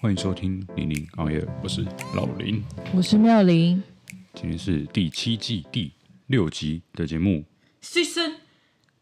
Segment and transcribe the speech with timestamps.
[0.00, 2.62] 欢迎收听零零熬夜，我是老林，
[2.94, 3.82] 我是妙玲。
[4.32, 5.90] 今天是第七季第
[6.28, 7.44] 六集的节目
[7.82, 8.36] ，Season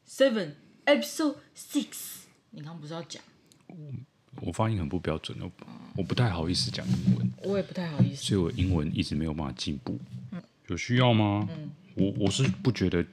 [0.09, 0.53] Seven
[0.87, 2.23] Episode Six。
[2.49, 3.23] 你刚刚不是要讲？
[3.67, 3.77] 我，
[4.41, 5.53] 我发音很不标准哦，
[5.97, 10.01] 我不太好意思讲英文，我也不太好意思，所以我英文一直没有办法进步。
[10.31, 11.47] 嗯，有需要吗？
[11.51, 13.05] 嗯，我我是不觉得。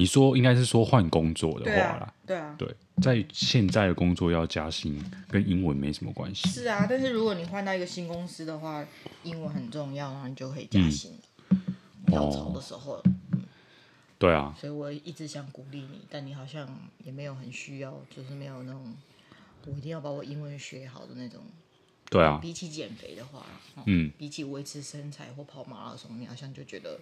[0.00, 4.98] 你说应该是说换工作的话啦，对啊，对，在现在的工作要加薪，
[5.28, 6.48] 跟英文没什么关系。
[6.48, 8.82] 是啊，但是如果你换到一个新公司的话，
[9.24, 11.12] 英文很重要，然后你就可以加薪。
[12.06, 13.42] 跳槽的时候，哦嗯，
[14.18, 16.66] 对啊，所以我一直想鼓励你，但你好像
[17.04, 18.96] 也没有很需要，就是没有那种
[19.66, 21.42] 我一定要把我英文学好的那种。
[22.08, 23.44] 对啊，比起减肥的话，
[23.84, 26.98] 嗯，比起维持身材或跑马拉松，你好像就觉得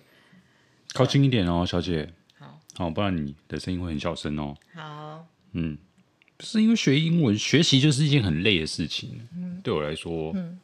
[0.93, 2.13] 靠近一点哦，小姐。
[2.39, 4.55] 好，好，不然你的声音会很小声哦。
[4.75, 5.77] 好，嗯，
[6.41, 9.21] 是因为学英文学习就是一件很累的事情。
[9.37, 10.59] 嗯，对我来说，嗯，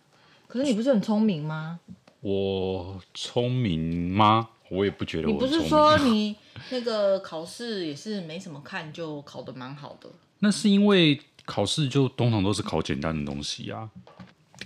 [0.47, 1.81] 可是你不是很聪明吗？
[2.21, 4.49] 我聪明吗？
[4.71, 5.33] 我也不觉得我。
[5.35, 6.37] 你不是说你
[6.71, 10.09] 那个考试也是没什么看就考得蛮好的？
[10.39, 13.91] 那是因为考试就通常都是考简单的东西啊。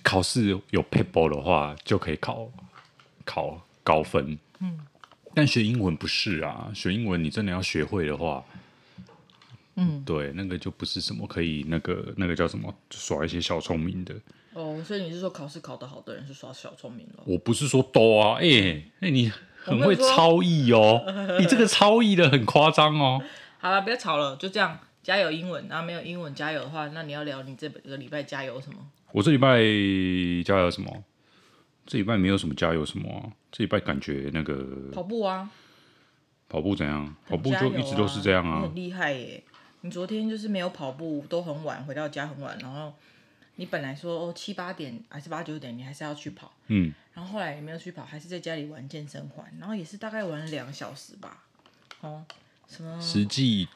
[0.03, 2.48] 考试有 paper 的话就可以考
[3.25, 4.39] 考高分。
[4.61, 4.78] 嗯。
[5.39, 8.44] 但学英文不是啊，学英文你真的要学会的话，
[9.77, 14.12] 嗯，对，那个就不是什么可以那个那个叫什么耍一些小聪明的。
[14.55, 17.22] 哦，所以你是说考试考得好的人是耍小聪明了？
[17.25, 19.31] 我不是说多啊，哎、欸，哎、欸，你
[19.62, 21.05] 很会超译哦，
[21.39, 23.22] 你这个超译的很夸张哦。
[23.59, 25.69] 好了，不要吵了，就这样，加油英文。
[25.69, 28.78] 然后没有英文加油的话，那你要聊你这个礼拜加油什么？
[29.12, 29.59] 我这礼拜
[30.44, 31.05] 加油什么？
[31.89, 33.33] 这礼拜没有什么加油什么啊。
[33.50, 35.50] 这礼拜感觉那个跑步啊，
[36.48, 37.06] 跑步怎样？
[37.06, 38.61] 啊、跑步就一直都是这样啊。
[38.61, 39.42] 很厉害耶！
[39.81, 42.92] 你昨天就是没有跑步，都很晚回到家很晚，然后
[43.56, 51.44] 你本来说哦七八点还是八九点，你还是要去跑，嗯，然后后来也没有去跑，还是在家里玩健身环，然后也是大概玩了两个小时吧。
[52.00, 52.25] 哦，
[52.69, 53.00] 什么？
[53.00, 53.66] 实际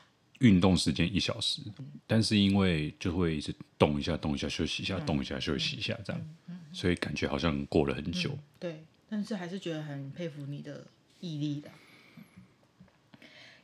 [0.41, 8.31] 运动时间一小时，嗯，但是因为就会一直动一下动一下休息一下，嗯，动一下休息一下这样，嗯嗯，所以感觉好像过了很久。
[8.31, 8.85] 嗯，对。
[9.11, 10.85] 但是还是觉得很佩服你的
[11.21, 11.69] 毅力的，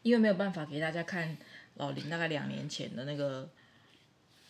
[0.02, 1.38] 因为没有办法给大家看
[1.76, 3.48] 老林大概两年前的那个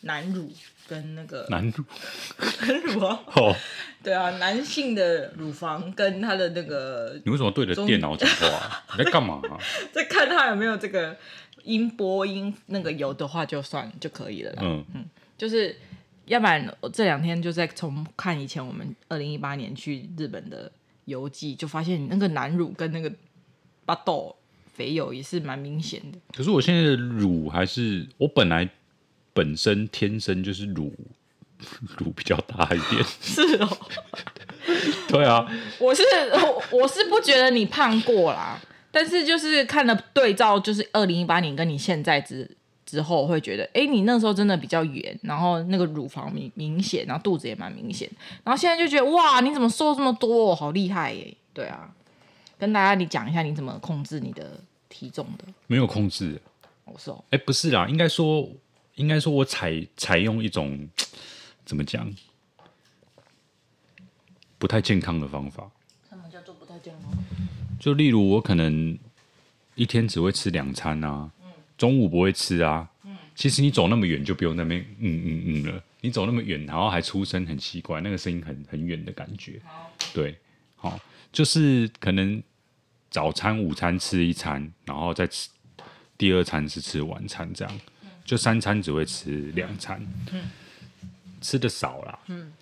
[0.00, 0.52] 男乳
[0.88, 1.84] 跟那个男乳
[2.66, 3.54] 男乳啊， 哦，
[4.02, 8.82] 对啊，男性的乳房跟他的那个，你为什么对着电脑讲话？
[8.98, 9.54] 你在干嘛啊？
[9.94, 11.16] 在看他有没有这个
[11.62, 14.62] 音波音那个有的话就算就可以了啦。
[14.64, 15.04] 嗯嗯，
[15.36, 15.76] 就是
[16.28, 20.70] 要不然我这两天就在重看以前我们二零一八年去日本的。
[21.08, 23.10] 游记就发现你那个男乳跟那个
[23.86, 24.36] 巴豆
[24.74, 26.18] 肥油也是蛮明显的。
[26.36, 28.68] 可是我现在的乳还是我本来
[29.32, 30.92] 本身天生就是乳
[31.96, 33.02] 乳比较大一点。
[33.22, 33.78] 是哦。
[35.08, 35.50] 对啊。
[35.78, 36.02] 我是
[36.70, 38.60] 我是不觉得你胖过啦，
[38.90, 42.54] 但是就是看了对照，就是二零一八年跟你现在之
[42.88, 48.10] 之后会觉得，哎、欸，你那时候真的比较圆，然后那个乳房明明显，然后肚子也蛮明显，
[48.42, 51.36] 然后现在就觉得哇，你怎么瘦这么多，好厉害耶！
[51.52, 51.94] 对啊，
[52.58, 55.44] 跟大家你讲一下你怎么控制你的体重的？
[55.66, 56.40] 没有控制，
[56.86, 58.48] 我瘦，哎，不是啦，应该说，
[58.94, 60.88] 应该说我采采用一种
[61.66, 62.10] 怎么讲，
[64.56, 65.70] 不太健康的方法。
[66.08, 67.12] 什么叫做不太健康？
[67.78, 68.98] 就例如我可能
[69.74, 71.30] 一天只会吃两餐啊。
[71.78, 80.36] 中午不会吃啊，嗯，其实你走那么远就不用那边嗯嗯嗯了，你走那么远，然后还出声很奇怪，那个声音很很远的感觉，好，对，
[80.74, 81.00] 好，
[81.32, 82.42] 就是可能
[83.08, 85.48] 早餐、午餐吃一餐，然后再吃
[86.18, 87.80] 第二餐是吃晚餐这样，
[88.24, 90.42] 就三餐只会吃两餐，嗯，
[91.40, 92.52] 吃的少啦，嗯，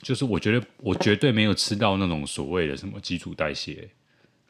[0.00, 3.90] 就是我觉得我绝对没有吃到那种所谓的什么基础代谢，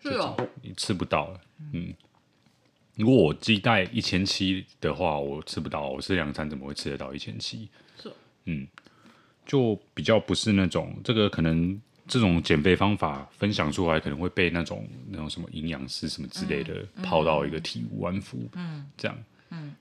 [0.01, 1.41] 是哦，你吃不到了，
[1.73, 1.93] 嗯。
[2.97, 5.89] 如果我鸡带一千七的话，我吃不到。
[5.89, 7.69] 我吃两餐怎么会吃得到一千七？
[8.01, 8.13] 是，
[8.45, 8.69] 嗯，
[9.45, 18.49] 就比较不是那种这个可能这种减肥方法分享出来，可能会被那种那种什么营养师什么之类的泡到一个体无完肤。
[18.53, 19.25] 嗯，这样。
[19.51, 19.75] 嗯，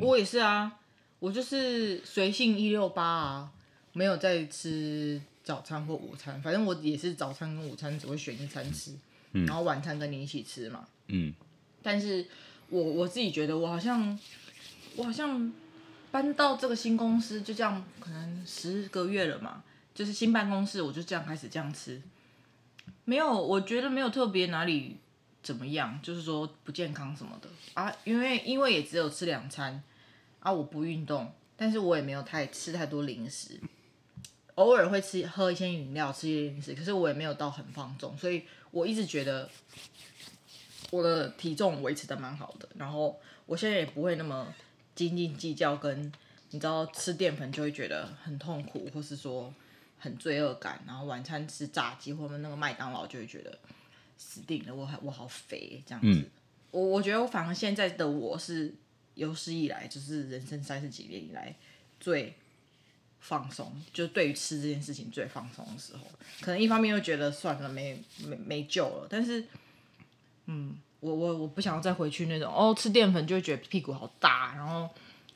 [0.00, 0.80] 我也是啊，
[1.20, 3.52] 我就是随性一六八啊，
[3.92, 8.90] 没有在吃早餐或午餐，反正我也是早餐跟午餐只会选一餐吃，
[9.34, 10.88] 嗯，然后晚餐跟你一起吃嘛。
[11.06, 11.32] 嗯，
[11.80, 12.26] 但是。
[12.68, 14.18] 我我自己觉得，我好像，
[14.96, 15.52] 我好像
[16.10, 19.62] 搬到这个新公司，就这样，可能十个月了嘛，
[19.94, 22.02] 就是新办公室，我就这样开始这样吃，
[23.04, 24.96] 没有，我觉得没有特别哪里
[25.42, 27.48] 怎么样，就是说不健康什么的。
[27.74, 29.82] 啊，因为因为也只有吃两餐
[30.40, 33.60] 啊，我不运动，但是我也没有太吃太多零食，
[34.56, 39.48] 偶尔会吃喝一些饮料，吃一些零食，可是我也没有到很放纵，所以我一直觉得
[40.90, 42.68] 我的体重维持的蛮好的。
[42.76, 44.52] 然后我现在也不会那么
[44.94, 46.12] 斤斤计较，跟
[46.50, 49.52] 你知道吃淀粉就会觉得很痛苦，或是说
[49.98, 50.82] 很罪恶感。
[50.86, 53.58] 然后晚餐吃炸鸡或者那个麦当劳就会觉得
[54.16, 56.20] 死定了，我还我好肥这样子。
[56.20, 56.26] 嗯、
[56.70, 58.74] 我我觉得我反而现在的我是
[59.14, 61.54] 有史以来就是人生三十几年以来
[62.00, 62.34] 最。
[63.18, 66.02] 放松，就对于吃这件事情最放松的时候，
[66.40, 69.06] 可能一方面又觉得算了，没没没救了。
[69.10, 69.44] 但是，
[70.46, 74.88] 嗯，我我我不想要再回去那种哦，吃淀粉就会觉得屁股好大，然后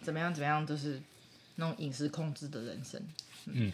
[0.02, 1.00] 怎么样怎么样，就是
[1.56, 3.00] 那种饮食控制的人生。
[3.46, 3.72] 嗯，嗯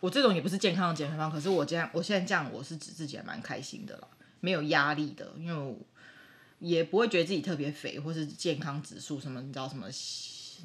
[0.00, 4.08] 我这种也不是健康的减肥方，可是我这样，我现在这样，我是指自己还蛮开心的啦，
[4.40, 5.76] 没有压力的，因为我
[6.58, 9.86] 也不会觉得自己特别肥，或是健康指数什么，你知道什么？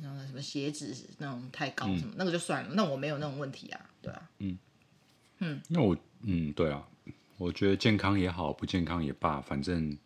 [0.02, 2.70] 那个什么血脂那种太高什么，嗯、那个就算了。
[2.76, 4.30] 那我没有那种问题啊，对啊。
[4.40, 4.58] 嗯
[5.40, 6.88] 嗯，那我嗯对啊，
[7.42, 9.98] 我觉得健康也好，不健康也罢，反正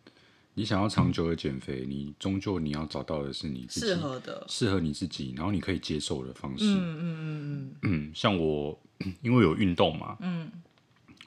[0.54, 6.64] 你想要长久的减肥，嗯、你终究你要找到的是你自己适合的、适合你自己，然后你可以接受的方式。
[6.64, 8.12] 嗯嗯嗯嗯嗯。
[8.14, 8.80] 像我
[9.20, 10.50] 因为有运动嘛，嗯，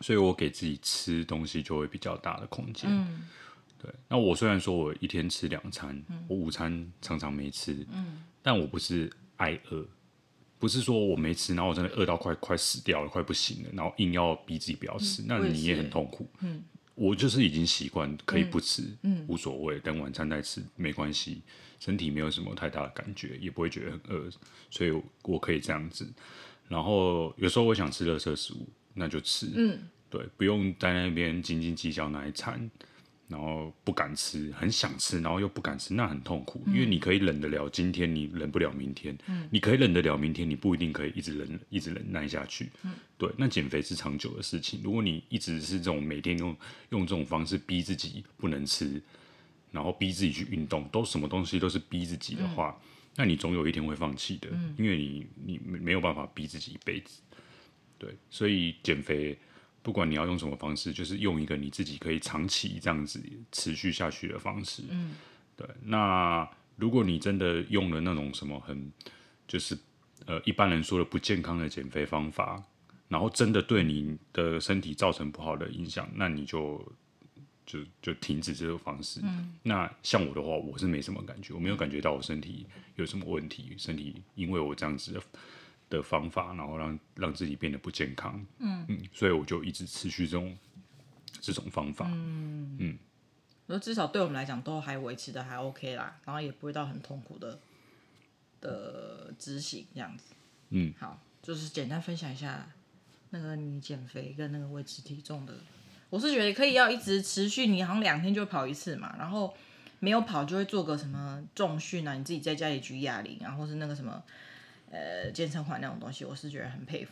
[0.02, 2.90] 所以我给自己吃东西就会比较大的空间。
[2.92, 3.28] 嗯，
[3.78, 3.94] 对。
[4.08, 8.24] 那我虽然说我一天吃两餐，嗯、我午餐常常没吃，嗯。
[8.42, 9.86] 但我不是挨饿，
[10.60, 16.30] 不是说我没吃，然后我真的饿到快快死掉了，快不行了，然后硬要逼自己不要吃，嗯、那你也很痛苦。
[16.42, 16.62] 嗯，
[16.96, 21.42] 我就是已经习惯可以不吃，嗯，无所谓，等晚餐再吃没关系，
[21.80, 24.30] 身体没有什么太大的感觉，也不会觉得很饿，
[24.70, 24.92] 所以
[25.24, 26.06] 我可以这样子。
[26.68, 29.80] 然后有时候我想吃垃圾食物，那就吃，嗯，
[30.10, 32.70] 对，不用在那边斤斤计较那一餐。
[33.30, 36.64] 然后不敢吃，很想吃，然后又不敢吃，那很痛苦。
[36.66, 39.16] 嗯、因为你可以忍得了今天，你忍不了明天。
[39.28, 42.72] 嗯、你可以忍得了明天，你不一定可以一直忍，一直忍耐下去。
[42.82, 44.82] 嗯、对，那减肥是长久的事情。
[44.84, 46.58] 如果你一直是这种每天用
[46.90, 49.00] 用这种方式逼自己不能吃，
[49.72, 54.50] 然后逼自己去运动，都什么东西都是逼自己的话，嗯、那你总有一天会放弃的。
[54.52, 57.22] 嗯、因为你你没有办法逼自己一辈子。
[58.00, 59.38] 对，所以减肥。
[59.82, 63.22] 不管你要用什么方式，就是用一个你自己可以长期这样子
[63.52, 64.84] 持续下去的方式。
[64.90, 65.16] 嗯，
[65.56, 65.68] 对。
[65.84, 68.92] 那如果你真的用了那种什么很，
[69.48, 69.78] 就是
[70.26, 72.62] 呃一般人说的不健康的减肥方法，
[73.08, 76.94] 然后真的对你的身体造成不好的影响，那你就
[77.66, 79.22] 就就停止这个方式。
[79.24, 79.58] 嗯。
[79.64, 82.68] 那像我的话，我是没什么感觉，我没有感觉到我身体
[82.98, 85.22] 有什么问题，身体因为我这样子的。
[85.90, 88.86] 的方法，然后让让自己变得不健康，嗯。
[88.88, 90.58] 嗯，所以我就一直持续这种
[91.42, 92.78] 这种方法，嗯。
[93.68, 97.60] 嗯，至少对我们来讲都还维持的还 OK 啦，然后也不会到很痛苦的
[98.62, 100.34] 的执行这样子，
[100.70, 102.68] 嗯，好，就是简单分享一下
[103.32, 105.54] 那个你减肥跟那个维持体重的，
[106.10, 109.56] 我是觉得可以要一直持续，你好像两天就跑一次嘛，然后
[110.00, 114.24] 没有跑就会做个什么重训啊，你自己在家里举哑铃啊，或是那个什么。
[114.92, 117.12] 呃，健身环那种东西，我是觉得很佩服。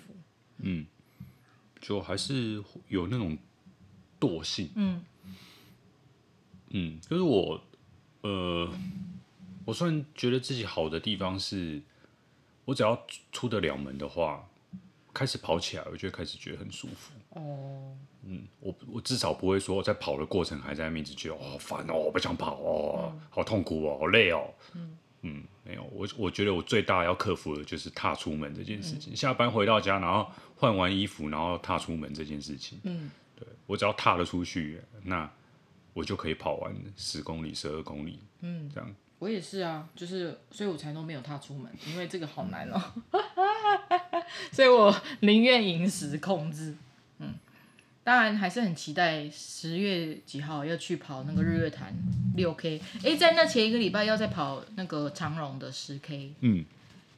[0.57, 0.85] 嗯，
[1.79, 3.37] 就还是有那种
[4.19, 4.69] 惰性。
[4.75, 5.03] 嗯
[6.69, 7.61] 嗯，就是我，
[8.21, 8.69] 呃，
[9.65, 11.81] 我虽然觉得自己好的地方是，
[12.65, 14.49] 我只要出得了门的话，
[15.13, 17.13] 开始跑起来，我就开始觉得很舒服。
[17.29, 24.53] 哦，嗯，我我至少不会说在跑的过程还在那边一直觉得哦，好烦哦，我不想跑哦，嗯、好痛苦哦，好累哦。
[24.73, 24.97] 嗯。
[25.21, 29.11] 嗯，没有，我我觉得我最大要克服的就是踏出门这件事情。
[29.11, 32.79] 嗯、下班回到家，然后换完衣服，然后踏出门这件事情。
[32.83, 35.29] 嗯，对，我只要踏了出去，那
[35.93, 38.19] 我就可以跑完十公里、十二公里。
[38.39, 38.95] 嗯，这样。
[39.19, 42.81] 我也是啊，就是，所以我才都没有踏出门，因为这个好难哦。
[44.53, 46.75] 所以我宁愿饮食控制。
[48.07, 51.93] 当然还是很期待十月几号要去跑那个日月潭
[52.37, 56.31] 六 K，哎，在那前一个礼拜要再跑那个长荣的十 K。
[56.39, 56.63] 嗯，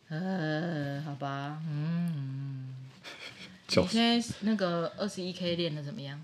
[0.08, 2.74] 呃，好吧，嗯，
[3.68, 6.20] 你现在那个二十一 K 练的怎么样？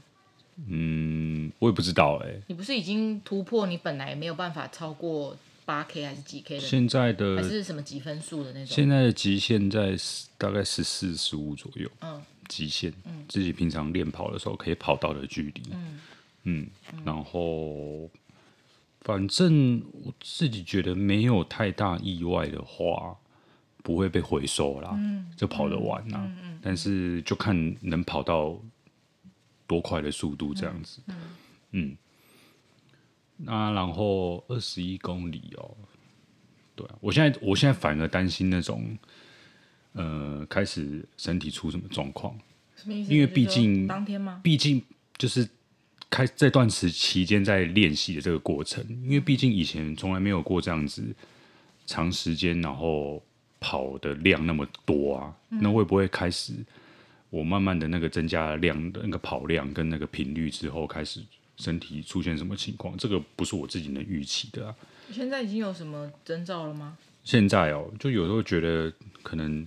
[0.67, 2.33] 嗯，我也不知道哎。
[2.47, 6.61] 你不是已经突破你本来没有办法超过八 K 还是几 K 的？
[6.65, 8.75] 现在的还是什么几分数的那种？
[8.75, 9.95] 现在的极限在
[10.39, 11.87] 大概十四十五左右。
[12.01, 12.19] 嗯。
[12.47, 12.93] 极限，
[13.27, 15.99] 自己平常练跑的时候可以跑到的距离，嗯，
[16.43, 16.67] 嗯，
[17.03, 18.09] 然后
[19.01, 23.17] 反正我自己觉得没有太大意外的话，
[23.83, 28.59] 不会被回收啦，嗯，就跑得完啦，嗯，嗯，但是就看能跑到
[29.67, 31.15] 多快的速度这样子，嗯，
[31.71, 31.97] 嗯，
[33.37, 35.75] 那然后二十一公里哦，
[36.75, 38.97] 对啊，我现在我现在反而担心那种。
[39.95, 42.37] 呃开始身体出什么状况。
[42.75, 43.13] 什么意思？
[43.13, 44.39] 因为毕竟当天吗？
[44.43, 44.81] 毕竟
[45.17, 45.47] 就是
[46.09, 51.03] 开这段时期间在练习的这个过程，因为毕竟以前从来没有过这样子
[51.85, 53.23] 长时间，然后
[53.59, 56.53] 跑的量那么多啊，嗯、那会不会开始
[57.29, 61.21] 我慢慢的那个增加量的那个跑量跟那个频率之后，开始
[61.57, 62.95] 身体出现什么情况？
[62.97, 64.75] 这个不是我自己能预期的啊。
[65.11, 66.97] 现在已经有什么征兆了吗？
[67.23, 68.91] 现在哦，就有时候觉得
[69.23, 69.65] 可能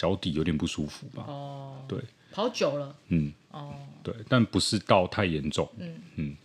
[0.00, 1.24] 脚底有点不舒服吧。
[1.26, 2.00] 哦，对，
[2.32, 2.96] 跑久了。
[3.08, 3.30] 嗯。
[3.50, 3.74] 哦。
[4.02, 5.70] 对，但不是到太严重。
[5.76, 6.36] 嗯嗯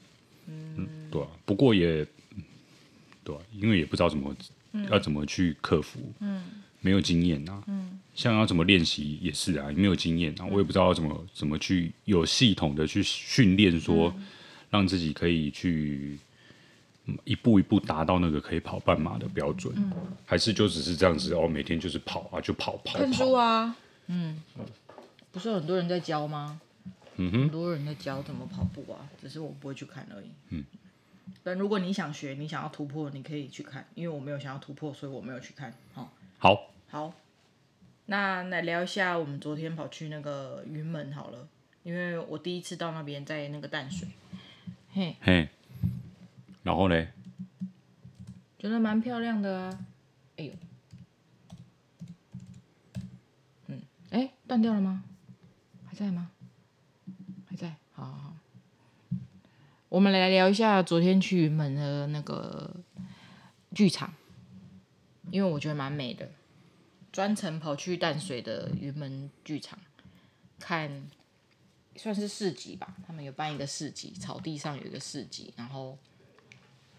[0.47, 1.27] 嗯，对啊。
[1.45, 2.05] 不过也，
[3.23, 4.35] 对啊，因为也不知道怎么、
[4.73, 6.01] 嗯、要怎么去克服。
[6.19, 6.43] 嗯。
[6.81, 7.63] 没有经验啊。
[7.67, 7.97] 嗯。
[8.13, 14.25] 像要怎么练习也是啊，也没有经验啊，我也不知道怎么怎么去有系统的去训练，说、嗯、
[14.69, 16.19] 让自己可以去。
[17.23, 19.91] 一步一步达到那个可以跑半马的标准，嗯、
[20.25, 21.47] 还是就只是这样子哦？
[21.47, 22.99] 每天就是跑啊，就跑跑跑。
[22.99, 23.75] 看书啊，
[24.07, 24.41] 嗯，
[25.31, 26.59] 不是有很多人在教吗？
[27.17, 30.31] 嗯哼，很多人在教怎么跑步啊，只是我不会去看而已。
[30.49, 30.65] 嗯，
[31.43, 35.73] 但如果你想学，你想要突破，你可以去看，因为我没有想要突破，所以我没有去看。
[35.93, 36.09] 哦、
[36.39, 37.13] 好，好，
[38.07, 41.47] 那来聊一下我们昨天跑去那个云门好了，
[41.83, 44.07] 因为我第一次到那边，在那个淡水，
[44.91, 45.49] 嘿，嘿。
[46.65, 47.07] 然后呢？
[48.57, 49.85] 觉得蛮漂亮的啊！
[50.37, 50.53] 哎呦，
[53.67, 55.03] 嗯，哎，断掉了吗？
[55.85, 56.31] 还在吗？
[57.47, 58.33] 还在，好好好。
[59.89, 62.77] 我们来聊一下昨天去云门的那个
[63.75, 64.11] 剧场，
[65.29, 66.31] 因为我觉得蛮美的。
[67.11, 69.77] 专程跑去淡水的云门剧场
[70.59, 71.05] 看，
[71.95, 72.95] 算是市集吧。
[73.05, 75.95] 他们有办一个市集，草地上有一个市集，然后。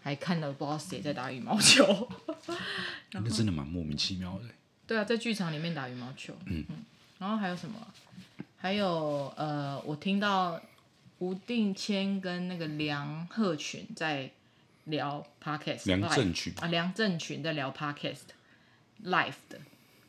[0.01, 2.09] 还看到不知道谁在打羽毛球，
[3.11, 4.45] 那真的蛮莫名其妙的。
[4.85, 6.33] 对啊，在剧场里面打羽毛球。
[6.45, 6.77] 嗯，嗯，
[7.19, 7.75] 然后还有什么？
[8.57, 10.59] 还有呃，我听到
[11.19, 14.31] 吴定谦跟那个梁赫群在
[14.85, 15.85] 聊 podcast。
[15.85, 18.21] 梁振群啊，梁振群在聊 podcast
[19.03, 19.59] live 的，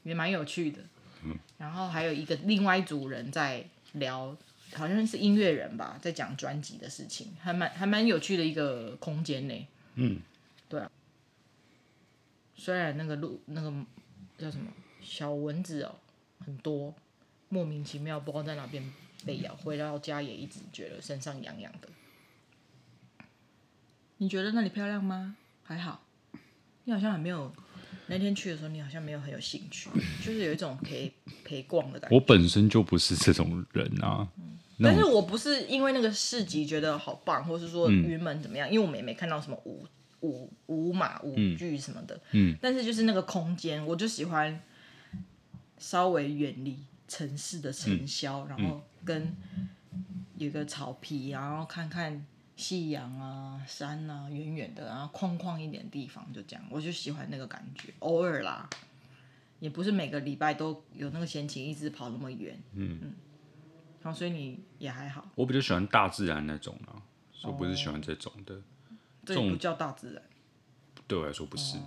[0.04, 0.78] 也蛮有趣的。
[1.24, 1.36] 嗯。
[1.58, 3.64] 然后还有一个另外一组人在
[3.94, 4.36] 聊，
[4.74, 9.66] 好像是音乐人吧，在讲专辑的事情，还蛮还蛮有趣的一个空间呢。
[10.00, 10.20] 嗯，
[10.68, 10.90] 对啊。
[12.54, 13.72] 虽然那个路那个
[14.36, 14.70] 叫什么
[15.02, 15.96] 小蚊子哦，
[16.38, 16.94] 很多
[17.48, 18.82] 莫名其妙不知道在哪边
[19.26, 21.88] 被咬，回到家也一直觉得身上痒痒的。
[24.18, 25.36] 你觉得那里漂亮吗？
[25.64, 26.04] 还好。
[26.84, 27.52] 你好像还没有
[28.06, 29.90] 那天去的时候，你好像没有很有兴趣，
[30.24, 31.12] 就是有一种陪
[31.44, 32.16] 陪逛的感觉。
[32.16, 34.28] 我本身就不是这种人啊。
[34.36, 39.84] 嗯但是我不是因为那个市集觉得好棒，或是说云门怎么样，嗯、因为我们也没看到什么舞
[40.20, 42.14] 舞舞马舞剧什么的。
[42.30, 42.52] 嗯。
[42.52, 44.60] 嗯，但是就是那个空间，我就喜欢
[45.78, 49.34] 稍微远离城市的尘嚣，嗯、然后跟
[50.36, 57.92] 有个草皮，然后看看夕阳啊、山啊，远远的，然后空旷一点地方，就这样，我就喜欢那个感觉。
[57.98, 58.70] 偶尔啦，
[59.58, 62.56] 也不是每个礼拜都有那个闲情，一直跑那么远。
[62.74, 63.12] 嗯嗯。
[64.02, 65.26] 好，所以你也还好。
[65.34, 67.02] 我比较喜欢大自然那种啊，
[67.32, 68.54] 所以我不是喜欢这种的。
[68.54, 68.62] 哦、
[69.24, 70.22] 这种不叫大自然。
[71.06, 71.78] 对我来说不是。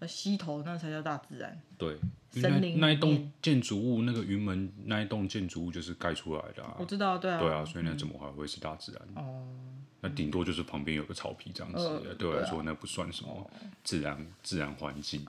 [0.00, 1.60] 那溪头那才叫大自然。
[1.76, 1.98] 对。
[2.30, 6.76] 森林那一栋建筑物，那个云门那一栋建筑物就是盖出来的啊。
[6.78, 7.38] 我知道，对啊。
[7.40, 9.02] 对啊，所以那怎么还会是大自然？
[9.16, 9.84] 哦、嗯。
[10.00, 13.50] 那顶多就是旁边有个草皮这样子，呃、对我来说那不算什么
[13.82, 15.26] 自然、哦、自然环境。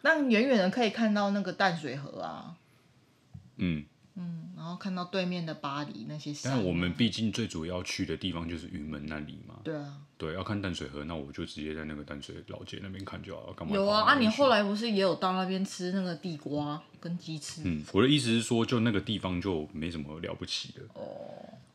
[0.00, 2.56] 那远远的可以看到那个淡水河啊。
[3.56, 3.84] 嗯。
[4.14, 6.52] 嗯，然后看到对面的巴黎那些山。
[6.52, 9.60] 但我们毕竟最主要去的地方就是云门那里嘛。
[9.64, 10.00] 对啊。
[10.18, 13.52] 对，要看淡水河，那我就直接在那个淡水老街那边看就好了。
[13.54, 13.74] 干嘛？
[13.74, 17.62] 有啊，啊，你后来不是也有到那边吃那个地瓜跟鸡翅？
[17.64, 20.82] 嗯，我的意思是说，就那个地方就没什么了不起的。
[20.94, 21.02] 哦。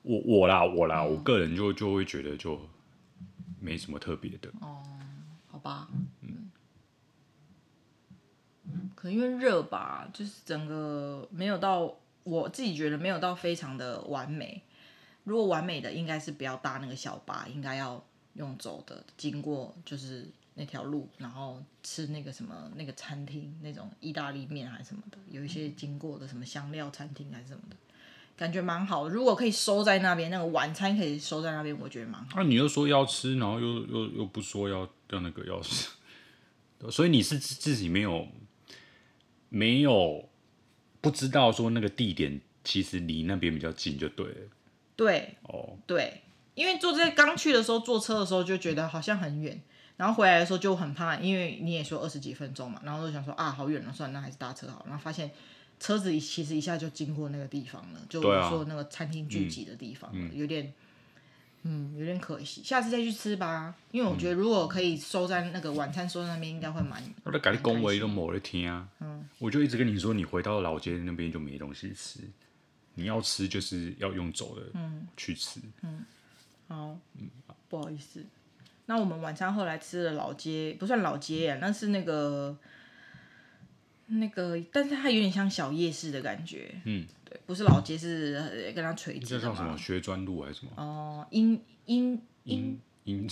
[0.03, 2.57] 我我啦，我啦，嗯、我个人就就会觉得就
[3.59, 4.49] 没什么特别的。
[4.61, 4.81] 哦，
[5.47, 5.89] 好吧。
[6.21, 6.49] 嗯。
[8.95, 11.93] 可能因为热吧，就是整个没有到。
[12.27, 14.61] 我自己觉得没有到非常的完美。
[15.23, 18.03] 如果完美的，应该是不要搭那个小巴，应该要
[18.33, 27.75] 用走的，经过就是那条路，然后吃那个什么那个餐厅那种意大利面还是什么的，有一些经过的什么香料餐厅还是什么的，
[28.37, 29.09] 感觉蛮好的。
[29.09, 32.29] 如果可以收在那边，那个晚餐可以收在那边，我觉得蛮好。
[32.35, 35.89] 那、啊、你又说要吃，然后又又又不说要要那个要吃，
[36.89, 38.27] 所以你是自己没有
[39.49, 40.29] 没有。
[41.07, 44.35] 不知道说那个地点其实离那边比较近就对了。
[44.95, 46.21] 对，哦，对，
[46.55, 49.61] 因为坐在刚去的时候坐车的时候就觉得好像很远，
[49.95, 54.83] 然后回来的时候就很怕，因为你也说二十几分钟嘛，然后就想说啊，好远了，算了，那还是搭车好。
[54.87, 55.31] 然后发现
[55.79, 60.73] 车子其实一下就经过那个地方了，就说那个餐厅聚集的地方，啊嗯、有点。
[61.63, 63.75] 嗯，有点可惜，下次再去吃吧。
[63.91, 67.03] 因为我觉得如果可以收在那个晚餐收在那边，应该会蛮。
[67.23, 68.87] 我在跟你讲话都没在听啊。
[69.37, 69.39] 嗯。
[69.39, 72.19] 我就一直跟你说，你回到老街那边就没东西吃。
[72.95, 75.59] 你要吃就是要用走的，嗯，去吃。
[75.81, 76.05] 嗯。
[76.67, 76.97] 好。
[77.19, 77.29] 嗯，
[77.69, 78.25] 不好意思。
[78.87, 82.57] 那我们晚餐后来吃了老街不算老街啊，那是那个
[84.07, 86.73] 那个，但是它有点像小夜市的感觉。
[86.85, 87.05] 嗯。
[87.29, 89.27] 对，不是老街，是跟它垂直的。
[89.27, 89.77] 这叫什么？
[89.77, 90.71] 学专路还是什么？
[90.77, 93.29] 哦，英英英英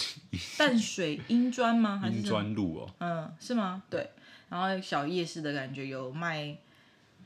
[0.58, 1.98] 淡水英专吗？
[1.98, 2.94] 还是英专路哦？
[3.00, 3.82] 嗯，是吗？
[3.90, 4.10] 对。
[4.56, 6.56] 然后小夜市的感觉，有卖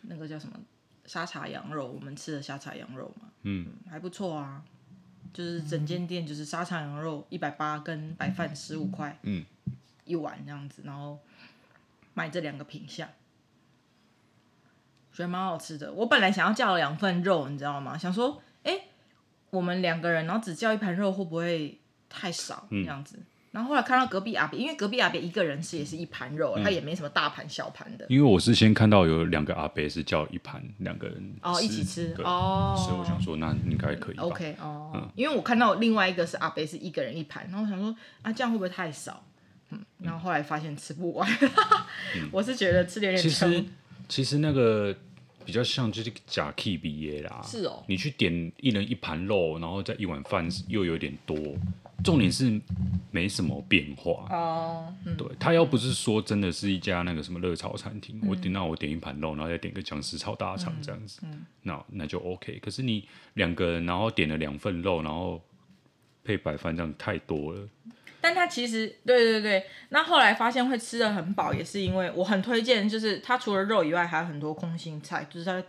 [0.02, 0.60] 那个叫什么
[1.06, 3.30] 沙茶羊肉，我们吃的沙茶羊肉嘛。
[3.44, 4.64] 嗯，还不错啊。
[5.32, 9.46] 就是整间店就是沙茶羊肉一百八，跟白饭十五块，嗯，
[10.06, 11.20] 一碗这样子，然后
[12.16, 13.08] 卖这两个品相。
[15.14, 15.94] 觉得蛮好吃的。
[15.94, 17.96] 我本来想要叫两份肉，你知道吗？
[17.96, 18.88] 想说，哎、欸，
[19.52, 22.66] 我们两个人，然后只叫一盘肉，会不会太少？
[22.72, 23.18] 这样子。
[23.18, 28.06] 嗯、然后后来看到隔壁阿伯，因为隔壁阿伯一个人吃也是一盘肉，嗯、他也没什么大盘小盘的。
[28.10, 34.16] 因为我是先看到有两个阿伯是叫一盘，两个人哦一起吃哦，所以我想说那应该可以。
[34.18, 39.26] OK 哦，嗯、因为我看到另外一个是阿伯是一个人一盘，然后我想说啊这样会不会太少？
[39.72, 41.30] 嗯，然后后来发现吃不完，
[42.16, 43.22] 嗯、 我是觉得吃点点。
[43.22, 43.66] 其实
[44.08, 44.96] 其实那个。
[45.46, 47.84] 比较像就是假 K B A 啦，是哦。
[47.88, 51.36] 你去点一人一盘肉，然后再一碗饭又有点多，
[52.04, 52.60] 重点是
[53.12, 54.94] 没什么变化哦。
[55.06, 61.22] 嗯、对，他要不是说真的是一家那个什么热炒餐厅，嗯、我点那我点一盘肉，然后再点个姜丝炒大肠这样子，
[61.64, 62.60] 那那就 OK。
[62.60, 65.42] 可是你两个人，然后点了两份肉，然后
[66.24, 67.68] 配白饭，这样太多了。
[68.22, 75.64] 但他其实，对对对，那后来发现会吃的很饱，也是因为我很推荐，就是它除了肉以外，还有很多空心菜，就是它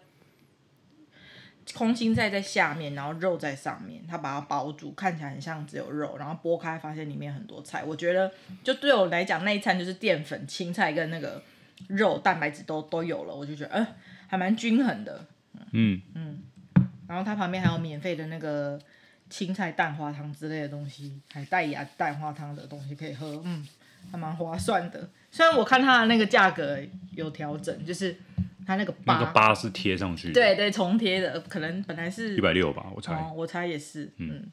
[1.75, 7.85] 空心菜在下面，然后肉在上面，它把它包住，看起来很像只有肉，然后剥开发现里面很多菜。
[7.85, 8.31] 我觉得
[8.63, 11.43] 就对我来讲，那一餐就是淀粉、青菜跟那个
[11.89, 13.87] 肉蛋白质都都有了，我就觉得，呃，
[14.27, 15.27] 还蛮均衡的。
[15.73, 16.43] 嗯嗯，
[17.07, 18.79] 然后它旁边还有免费的那个。
[19.33, 23.65] 青菜蛋花汤之类的东西，还带牙蛋花汤的东西可以喝，嗯，
[24.11, 25.09] 还蛮划算的。
[25.31, 26.77] 虽然我看它的那个价格
[27.13, 28.17] 有调整，就是
[28.71, 34.53] 它那个八，那个八是贴上去，对对，重贴的，可能本来是一百六吧，我猜，哦，我猜也是，嗯，嗯，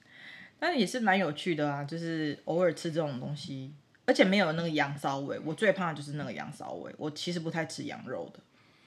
[0.58, 3.72] 但也是蛮有趣的啊，就是偶尔吃这种东西，
[4.06, 8.40] 而且没有那个羊骚味，我最怕的就是那个羊骚味，我其实不太吃羊肉的，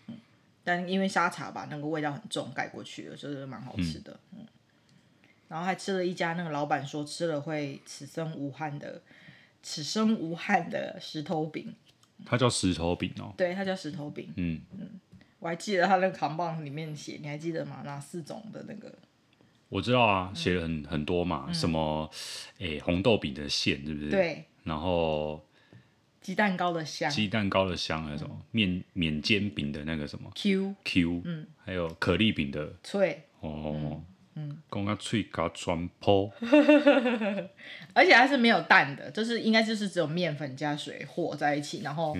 [0.09, 0.16] 嗯，
[0.64, 4.40] 但因为沙茶吧，那个味道很重，盖过去了，就是蛮好吃的，嗯。
[4.40, 4.47] 嗯
[5.51, 9.03] 然后还吃了一家，那个老板说吃了会此生无憾的，
[9.64, 11.75] 此生无憾的石头饼。
[12.25, 13.35] 它叫石头饼哦。
[13.37, 14.33] 对，它叫石头饼。
[14.37, 14.88] 嗯嗯，
[15.40, 17.83] 我还记得他那个扛棒里面写，你还记得吗？
[17.85, 18.92] 哪四种的那个？
[19.68, 22.09] 我知道啊，写了很很多嘛，嗯、什么
[22.59, 24.11] 诶红豆饼的馅，是不是？
[24.11, 24.44] 对。
[24.64, 25.44] 然后
[26.20, 28.40] 鸡蛋糕的香，鸡蛋糕的香，还有什么？
[28.53, 32.74] 面面煎饼的那个什么？Q Q，嗯，还有可丽饼的。
[32.83, 33.24] 脆。
[33.40, 33.74] 哦。
[33.76, 34.05] 嗯
[34.37, 36.33] 嗯，讲个脆搞全破，
[37.92, 42.16] 而且它是没有蛋的，就是应该就是只有面粉加水和在一起，然后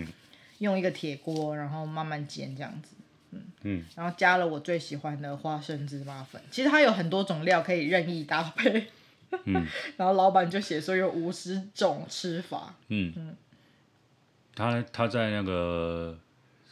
[0.59, 2.96] 用一个铁锅，然后慢慢煎这样子，
[3.62, 3.81] 嗯。
[3.81, 8.88] 嗯，然后加了我最喜欢的花生芝麻粉，其实它有很多种料可以任意搭配，
[9.44, 13.12] 嗯， 然后老板就写说有五十种吃法，嗯。
[13.16, 13.37] 嗯，
[14.55, 16.18] 他他在那个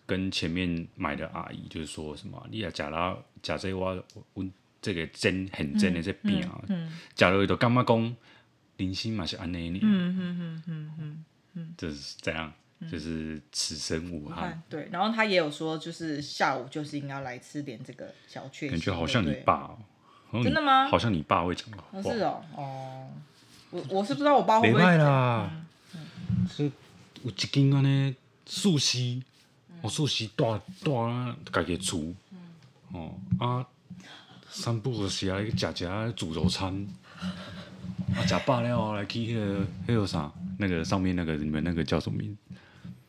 [0.06, 4.44] 跟前面买的阿姨就是说什么，你也假啦假这我我。
[4.80, 6.62] 这个真很真的这饼啊，
[7.12, 8.16] 假如都干嘛讲，
[8.76, 11.24] 人心嘛是安内尼，嗯嗯嗯嗯嗯
[11.54, 12.50] 嗯，就是这样，
[12.90, 14.62] 就是此生无憾。
[14.68, 18.70] 对，然后他也有说，就是下午就是应该来吃点这个小确幸。
[18.70, 19.76] 感觉好像你爸，
[20.30, 20.88] 哦真的吗？
[20.88, 22.02] 好像你爸会讲话。
[22.02, 23.08] 是哦，哦，
[23.70, 25.50] 我我是不知道我爸会不会啦。
[26.50, 26.70] 是
[27.22, 28.14] 有一间安尼
[28.46, 29.20] 素食，
[29.82, 32.14] 哦素食大大家己煮，
[32.92, 33.66] 哦啊。
[34.50, 36.74] 散步的时啊，去食食自助餐，
[38.16, 42.36] 啊，食饱了来去那个那个啥，那个上面那个你们那个叫什么名？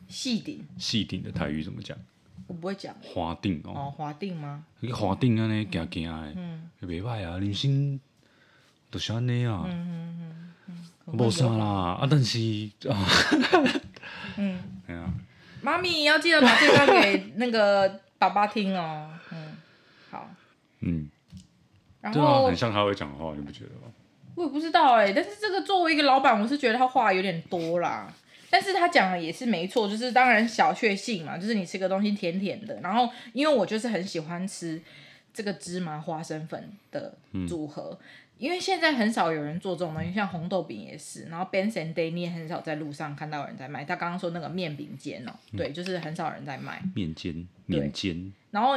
[0.09, 0.67] 细顶。
[0.77, 1.97] 细顶的台语怎么讲？
[2.47, 2.93] 我不会讲。
[3.01, 3.71] 华顶哦。
[3.73, 4.65] 哦，华顶吗？
[4.81, 7.99] 去华顶安尼行行的，嗯，袂歹啊，人生
[8.91, 9.63] 就是安尼啊。
[9.67, 10.19] 嗯嗯
[10.67, 11.17] 嗯嗯。
[11.17, 12.39] 无啥啦，啊，但是
[12.89, 12.97] 啊，
[14.37, 15.13] 嗯， 对啊，
[15.61, 19.09] 妈咪要记得把这段给那个爸爸听哦。
[19.31, 19.57] 嗯，
[20.09, 20.29] 好。
[20.79, 21.09] 嗯。
[22.01, 23.91] 然后很像他会讲话，你不觉得吗？
[24.35, 28.11] 我也不知道哎、欸，但是这个作为一个老板，我是觉得他话有点多啦。
[28.49, 34.81] 但是他讲的也是没错，就是当然小确幸嘛，就是你吃个东西甜甜的，然后因为我就是很喜欢吃
[35.33, 37.15] 这个芝麻花生粉的
[37.47, 37.97] 组合。
[38.01, 38.05] 嗯
[38.39, 43.83] 因为现在很少有人做这种东西，像红豆饼也是，然后 Ben s and Day 你也很少在路上看到有人在卖。
[43.83, 46.81] 他刚刚说那个面饼煎哦，嗯、对，就是很少人在卖。
[46.95, 48.31] 面煎，面煎。
[48.51, 48.75] 然后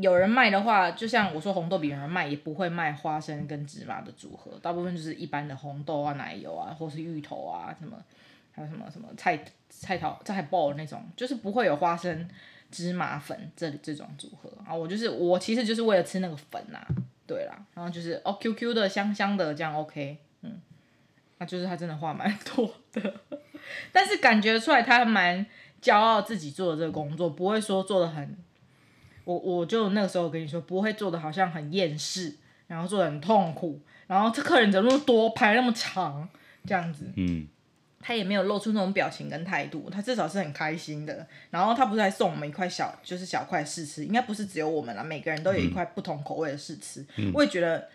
[0.00, 8.02] 有人卖的话，就像我说红豆饼有人卖，也不会卖花生跟芝麻的组合，大部分就是一般的红豆啊、奶油啊，或是芋头啊什么，
[8.54, 12.28] 还有什么什么菜菜头菜包那种，就是不会有花生
[12.70, 14.72] 芝麻粉这这种组合啊。
[14.72, 16.80] 我就是我其实就是为了吃那个粉呐、
[17.26, 20.60] 对啦，然后就是哦，Q Q 的香香的这样 OK，嗯，
[21.38, 23.14] 那就是他真的话蛮多的，
[23.90, 25.44] 但是感觉出来他蛮
[25.82, 28.36] 骄傲自己做的这个工作，不会说做的很，
[29.24, 32.36] 我我就那个时候跟你说不会做的好像很厌世，
[32.68, 36.28] 然后做的很痛苦，然后这客人怎么那么多，排那么长
[36.64, 37.48] 这样子，嗯。
[38.06, 41.26] 他也没有露出那种表情跟态度，他至少是很开心的。
[41.48, 47.02] 然后他不是还送我们一块小，就是小块试吃，应该不是只有我们啦，每个人都有一块不同口味的试吃。
[47.16, 47.88] 嗯、我也觉得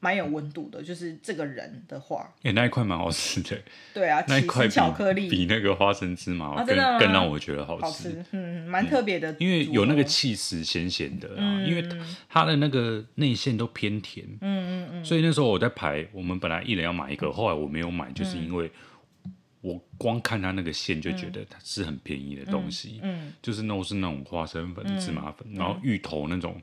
[0.00, 2.28] 蛮有温度的，就是这个人的话。
[2.38, 3.56] 哎、欸，那一块蛮好吃的。
[3.94, 7.84] 对啊，那一块巧克力比那个花生芝麻更、啊、更让我觉得好吃。
[7.84, 9.36] 好吃，嗯，蛮特别的、嗯。
[9.38, 11.88] 因为有那个气势咸咸的啊，嗯、因为
[12.28, 14.26] 它的那个内馅都偏甜。
[14.40, 15.04] 嗯嗯嗯。
[15.04, 18.68] 所以那时候我在排，我们本来一人要买一个，后来我没有买，就是因为。
[19.60, 26.60] 我光看它那个馅就觉得它是很便宜的东西，嗯嗯、就是那种是那种花生粉、嗯、芝麻粉，然后芋头那种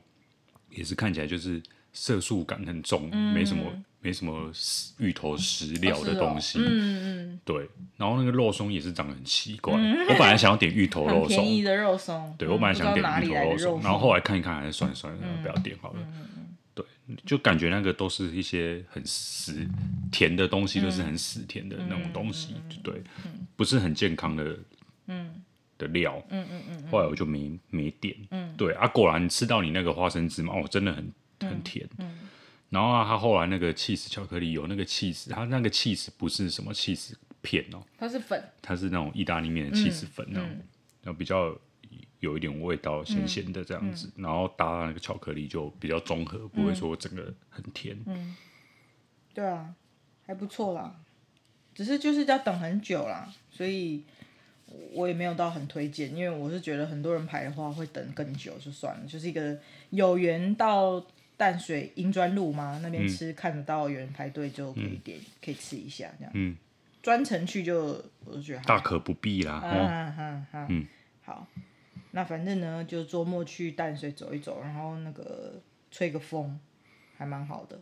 [0.70, 3.64] 也是看起来就是色素感很重，嗯、没什么
[4.00, 4.50] 没什么
[4.98, 6.68] 芋头食料的东西，哦哦。
[6.68, 7.68] 嗯、对。
[7.96, 16.00] 然后那个肉松也是长得很奇怪，嗯、我本来想要点芋头肉松， 便宜的肉松，对，我本来想点芋头肉松，然后后来看一看还是算了算了，嗯、不要点好了。
[17.08, 19.66] 嗯就感觉那个都是一些很死
[20.10, 23.02] 甜的东西，都是很死甜的那种东西，对，
[23.56, 24.58] 不是很健康的，
[25.06, 25.42] 嗯。
[25.78, 26.14] 的料，
[26.90, 28.16] 后来我就没没点，
[28.56, 31.86] 对啊，果然吃到你那个花生芝麻，哦，真的很很甜，
[32.70, 40.48] 然后啊，他后来那个起司巧克力有那个起司，他那个起司不是什么起司片哦，它是粉，它是那种意大利面的起司粉那种，
[41.02, 41.54] 然后比较。
[42.20, 44.12] 有一点味道，咸咸的这样子，嗯。
[44.16, 47.96] 嗯、然后搭那个巧克力就比较综合，嗯、不会说整个很甜。
[48.06, 48.34] 嗯，
[49.34, 49.74] 对啊，
[50.26, 50.96] 还不错啦，
[51.74, 54.04] 只是就是要等很久啦，所以
[54.92, 59.58] 我也没有到很推荐，因为我是觉得很多人排的话会等更久，就算了，就是一个
[59.90, 61.04] 有缘到
[61.36, 66.32] 淡水英专路嘛那边吃，嗯、看得到有人排队就可以点，嗯、可以吃一下这样。
[66.34, 66.56] 嗯，
[67.02, 69.60] 专程去就我就觉得大可不必啦。
[70.68, 70.86] 嗯，
[71.22, 71.46] 好。
[72.16, 76.58] 那反正呢，就周末去淡水走一走，然后那个吹个风，
[77.14, 77.78] 还蛮好的。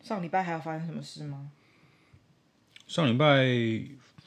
[0.00, 1.50] 上礼拜还有发生什么事吗？
[2.86, 3.44] 上礼拜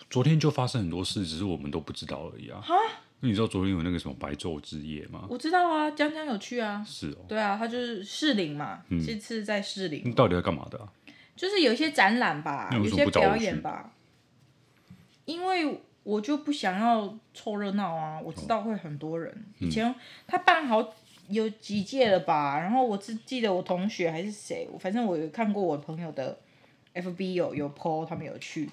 [0.08, 2.62] 昨天就发生很多事，只是我们都不知道而已啊。
[2.62, 2.76] 哈？
[3.21, 5.26] 那你知道昨天有那个什么白昼之夜吗？
[5.32, 6.86] 我知道啊，江江有去啊。
[6.88, 7.26] 是哦。
[7.28, 10.04] 对啊，他就是士林嘛，嗯、这次在士林。
[10.06, 10.93] 你到底要干嘛的、啊？
[11.36, 13.95] 就是有一些展览吧，有些表演吧。
[15.26, 15.82] 因为。
[16.03, 18.19] 我就不想要凑热闹啊！
[18.19, 19.45] 我知道会很多人。
[19.59, 19.93] 以前
[20.25, 20.93] 他办好
[21.29, 22.59] 有几届了吧？
[22.59, 26.39] 然后我只记得我同学还是谁，反正我有看过我朋友的
[26.95, 28.67] FB 有有 po 他们有去，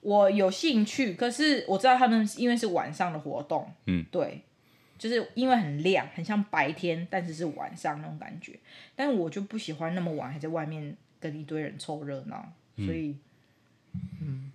[0.00, 1.14] 我有兴趣。
[1.14, 4.42] 可是我知道他们因为是晚上的活动，嗯，对，
[4.96, 8.56] 就是因为很亮，很像白天，但是是晚上那种感觉。
[8.94, 13.16] 但是我就不喜欢那么晚还在外面跟一堆人凑热闹，所以，
[14.20, 14.52] 嗯。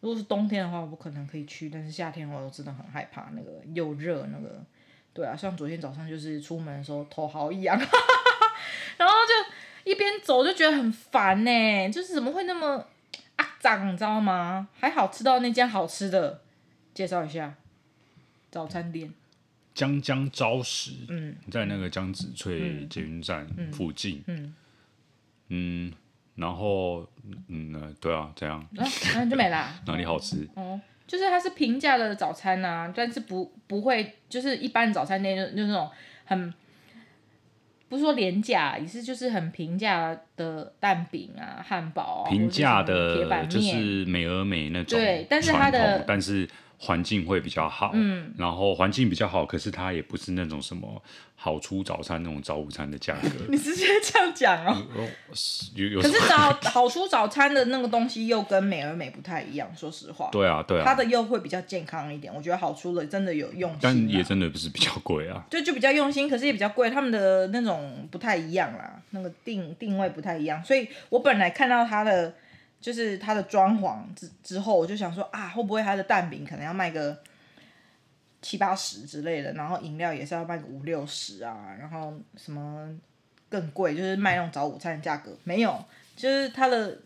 [0.00, 4.64] 如果是冬天的话，我不可能可以去，但是夏天我真的很害怕，那个又热，那个，
[5.12, 7.78] 对啊，像昨天早上就是出门的时候头好痒，
[8.96, 12.86] 然后就一边走就觉得很烦呢，就是怎么会那么
[13.36, 14.68] 啊脏，你知道吗？
[14.78, 16.40] 还好吃到那间好吃的，
[16.94, 17.54] 介绍一下
[18.50, 19.12] 早餐店，
[19.74, 24.54] 江江朝食，嗯，在那个江子翠捷运站附近，嗯
[25.48, 25.88] 嗯。
[25.88, 25.92] 嗯
[26.40, 27.06] 然后，
[27.48, 28.86] 嗯，对啊，这样，然
[29.22, 29.74] 后就没啦。
[29.86, 30.48] 哪里好吃？
[30.54, 35.88] 哦，就是它是平价的早餐呐，但是不不会，就是一般早餐店就就那种
[36.24, 36.52] 很，
[37.88, 46.48] 不是说廉价，也是就是很平价的蛋饼啊、汉堡啊，平价的铁板面，就是美而美那种，对，但是它的，但是。
[46.82, 51.02] 环境会比较好，嗯，然后环境比较好，可是它也不是那种什么
[51.36, 53.28] 好出早餐那种早午餐的价格。
[53.50, 54.74] 你直接这样讲哦？
[55.28, 60.30] 可是早好出早餐的那个东西又跟美而美不太一样，说实话。
[60.32, 60.84] 对啊，对啊。
[60.86, 65.44] 它的又会比较健康一点，我觉得好出的真的有用心，但也真的不是比较贵啊。
[65.50, 72.32] 对，就比较用心，可是也比较贵，他们的那种不太一样啦，那个定定位不太一样，所以我本来看到它的。
[72.80, 77.22] 就是它的装潢之之后，我就想说啊，会不会它的蛋饼可能要卖个
[78.40, 82.88] 七八十之类的，然后饮料也是要卖个五六十啊，然后什么
[83.50, 85.84] 更贵，就是卖那种早午餐的价格没有，
[86.16, 86.98] 就是它的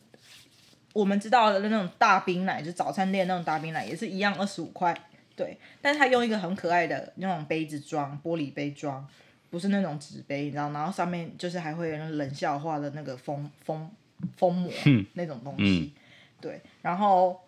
[0.92, 4.96] 我们知道的那种大冰奶，就是早餐店那种大冰奶也是一样二十五块，
[5.34, 9.04] 对，但是它用一个很可爱的那种杯子装，玻璃杯装，
[9.50, 13.90] 不是那种纸杯，你知道，然后上面就是还会有那冷笑话的那个封封
[14.36, 14.72] 封膜
[15.14, 16.00] 那种东西，嗯、
[16.40, 17.40] 对，然后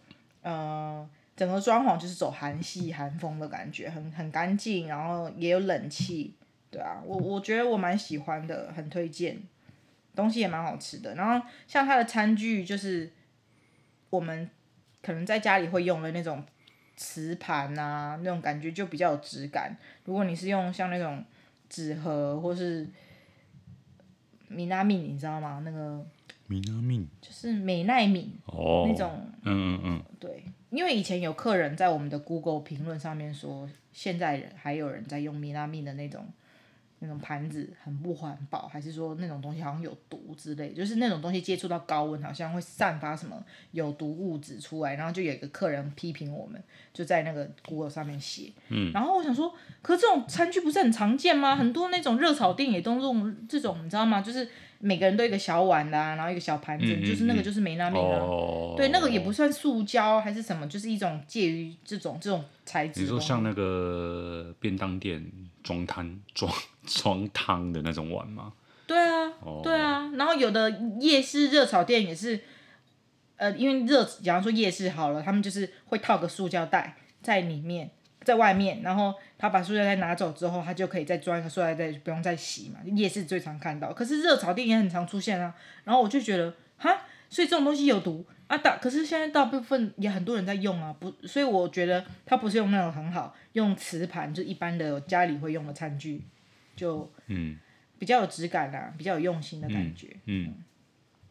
[0.43, 1.09] 呃。
[1.37, 6.35] 整个装潢就是走韩系韩风的感觉，很很干净，然后也有冷气，
[6.71, 9.39] 对啊，我我觉得我蛮喜欢的，很推荐，
[10.15, 11.15] 东西也蛮好吃的。
[11.15, 13.13] 然后像它的餐具，就是
[14.09, 14.49] 我们
[15.03, 16.43] 可能在家里会用的那种
[16.97, 19.77] 瓷盘啊，那种感觉就比较有质感。
[20.07, 21.23] 如果你是用像那种
[21.69, 22.89] 纸盒或是
[24.49, 25.61] 米拉米，你知道吗？
[25.67, 26.03] 那个
[26.49, 30.45] 米拉米就是美奈皿哦，那种，嗯嗯嗯，对。
[30.71, 36.27] 因为以前有客人在我们的 Google 评论上面说，现在人还有人在用米拉米的那种
[36.99, 51.57] 那种盘子很不环保，还是说那种东西好像有毒之类，就是那种东西接触到高温好像会散发什么有毒物质出来，然后就有一个客人批评我们，就在那个 Google 上面写，嗯，然后我想说，可是这种餐具不是很常见吗？
[51.57, 54.21] 很多那种热炒店也都用这种，你知道吗？
[54.21, 54.47] 就是。
[54.79, 63.01] 每个人都有一个小碗啦、啊，然后一个小盘子，嗯嗯嗯就是那个就是梅拉面啊，哦、对，那个也不算塑胶还是什么，就是一种介于这种这种材质。
[63.01, 65.25] 你说像那个便当店
[65.63, 66.53] 装汤装
[66.87, 68.53] 装汤的那种碗吗？
[68.87, 72.41] 对啊，哦、对啊，然后有的夜市热炒店也是，
[73.37, 77.91] 呃，因为热，假如说夜市好了，他们就是会套个塑胶袋在里面。
[78.27, 82.81] 在外面，然后他把塑料袋拿走之后，他就可以再装一个塑料袋，不用再洗嘛。
[82.85, 85.55] 夜市最常看到，可是热炒店也很常出现啊。
[85.85, 88.59] 然后我就觉得，哈，所以这种东西有毒啊！
[88.59, 96.23] 大可是现在大部分也很多人在用啊，不，所以我觉得他不是用那种很好，用瓷盘就一般的家里会用的餐具，
[96.75, 97.57] 就嗯，
[98.01, 100.47] 比较有质感啊，比较有用心的感觉，嗯。
[100.49, 100.55] 嗯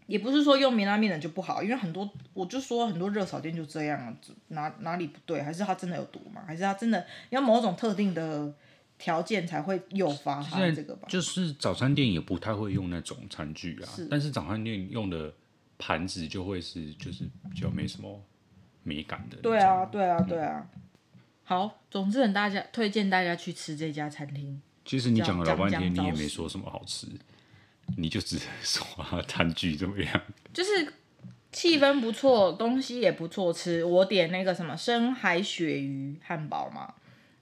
[0.07, 4.15] 也不是说用明拉面的就不好，因为很多我就说很多热炒店就这样啊，
[4.49, 5.41] 哪哪里不对？
[5.41, 6.43] 还是它真的有毒吗？
[6.45, 8.53] 还是它真的要某种特定的
[8.97, 11.07] 条件才会诱发它这个吧？
[11.09, 15.33] 就是早餐店也不太会用那种餐具啊，是但是早餐店用的
[15.77, 18.21] 盘子就会是就是比较没什么
[18.83, 19.37] 美感的。
[19.37, 20.67] 对啊，对啊，对啊。
[20.75, 20.81] 嗯、
[21.43, 24.61] 好，总之很大家推荐大家去吃这家餐厅。
[24.85, 27.07] 其实你讲了老半天，你也没说什么好吃。
[27.97, 28.85] 你就只说
[29.27, 30.21] 餐具怎么样？
[30.53, 30.93] 就是
[31.51, 33.83] 气氛不错，东西也不错吃。
[33.83, 36.93] 我点那个什么深海鳕鱼汉堡嘛，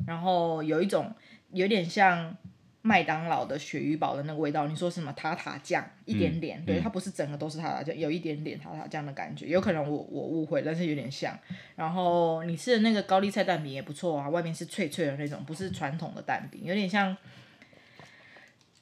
[0.06, 1.12] 然后有一种
[1.52, 2.36] 有点像
[2.82, 4.68] 麦当劳的鳕鱼堡的那个味道。
[4.68, 5.84] 你说什么塔塔酱？
[6.06, 9.48] 一点点，嗯、对，它不是整个都是塔塔酱，有一点点塔塔酱的感觉。
[9.48, 11.36] 有可能我我误会，但是有点像。
[11.76, 17.16] 然后你吃的那个高丽菜蛋饼也不错啊，外面是脆脆的那种，不是传统的蛋饼，有点像。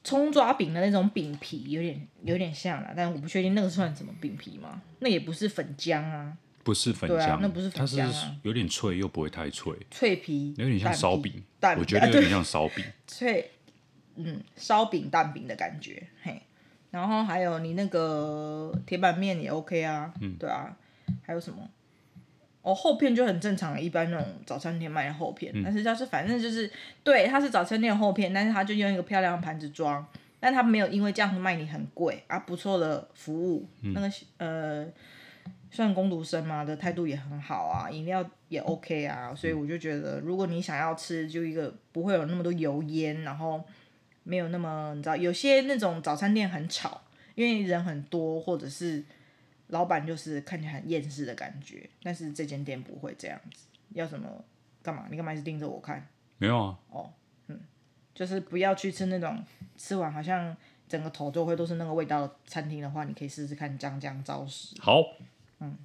[0.04, 4.82] 葱抓饼的那种饼皮有点有点像啦，但我不确定那个算什么饼皮吗？
[5.00, 13.52] 那也不是粉浆啊，不是粉浆，啊，那不是粉浆啊，有点脆又不会太脆，脆皮有点像烧饼，蛋我觉得有点像烧饼，脆，
[14.16, 16.42] 嗯，烧饼蛋饼的感觉，嘿，
[16.90, 20.76] 然后还有你那个铁板面也 OK 啊，嗯，对啊，
[21.24, 21.70] 还有什么？
[22.64, 26.72] 哦，厚片就很正常，一般那种早餐店卖的厚片，嗯、但是它是反正就是
[27.04, 30.06] 对，它是早餐店厚片，但是它就用一个漂亮的盘子装，
[30.40, 34.88] 但它没有因为这样子卖你很贵啊，不错的服务，嗯、那个呃，
[35.72, 43.60] 算工读生嘛的态度也很好啊，饮料也 OK 啊，所以我就觉得，如果你想要吃，就一个不会有那么多油烟，然后
[44.22, 47.02] 没有那么你知道，有些那种早餐店很吵，
[47.34, 49.04] 因为人很多，或者是。
[49.72, 53.66] 老板就是看起来很厌世的感觉，但是这间店不会这样子。
[53.90, 54.30] 要什么？
[54.82, 55.08] 干嘛？
[55.10, 56.08] 你干嘛一直盯着我看？
[56.38, 56.80] 没有啊。
[56.90, 57.12] 哦，
[57.48, 57.60] 嗯，
[58.14, 59.44] 就是不要去吃那种
[59.76, 60.56] 吃完好像
[60.88, 64.76] 整个头就会都是那个味道的餐厅的话，你可以试试看江江招食。
[64.80, 65.02] 好。
[65.60, 65.78] 嗯。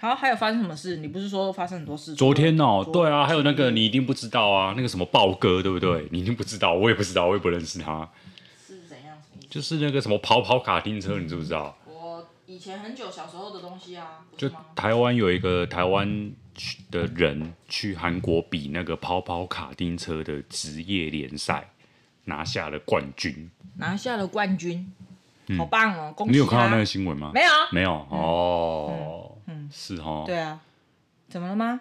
[0.00, 0.98] 好，还有发生什么事？
[0.98, 2.14] 你不是说发生很多事？
[2.14, 6.02] 昨天哦，昨对啊，还有那个你一定不知道啊，那个什么豹哥，对不对？
[6.02, 8.08] 嗯、你一定不知道，我也不知道，我也不认识他。
[9.50, 11.76] 就是那个什么跑跑卡丁车，你知不知道？
[11.86, 14.20] 我以前很久小时候的东西啊。
[14.36, 16.30] 就台湾有一个台湾
[16.92, 21.70] 的人去韩国比那个跑跑卡丁车的职业联赛，
[22.24, 23.50] 拿下了冠军。
[23.78, 24.92] 拿下了冠军，
[25.56, 26.12] 好棒哦！
[26.14, 26.32] 恭喜！
[26.32, 27.30] 你有看到那个新闻吗？
[27.32, 28.92] 没有，没有哦。
[28.92, 29.37] 嗯，
[29.70, 30.24] 是哦。
[30.26, 30.60] 对啊，
[31.28, 31.80] 怎么了吗？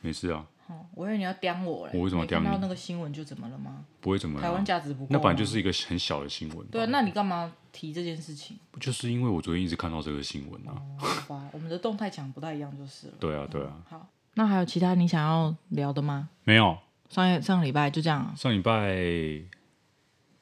[0.00, 0.46] 没事啊。
[0.68, 1.92] 哦，我以为你要刁我嘞。
[1.94, 2.44] 我为什么要刁你？
[2.44, 3.84] 看到那个新闻就怎么了吗？
[4.00, 4.42] 不会怎么了。
[4.42, 5.08] 台湾价值不够。
[5.10, 6.66] 那本来就是一个很小的新闻。
[6.68, 8.58] 对啊，那你干嘛提这件事情？
[8.70, 10.72] 不就是因为我昨天一直看到这个新闻啊？
[10.76, 13.14] 哦、好吧，我们的动态墙不太一样就是了。
[13.18, 13.82] 对啊，对啊。
[13.88, 16.28] 好，那还有其他你想要聊的吗？
[16.44, 16.76] 没有。
[17.08, 18.34] 上一上个礼拜就这样、啊。
[18.36, 19.57] 上礼拜。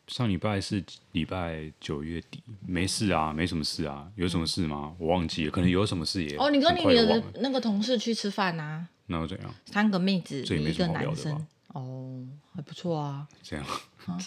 [0.08, 4.94] 上礼拜是礼拜九月底，没事啊，没什么事啊，有什么事吗？
[4.98, 6.36] 我忘记了，可能有什么事也。
[6.36, 8.86] 哦，你跟你的那个同事去吃饭啊？
[9.06, 9.54] 那又怎样？
[9.66, 10.42] 三个妹子？
[10.42, 11.46] 一个男生。
[11.68, 13.26] 哦，还不错啊。
[13.42, 13.64] 这样、
[14.06, 14.18] 啊。